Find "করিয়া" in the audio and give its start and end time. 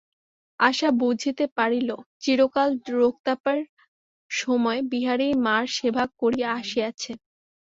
6.19-6.49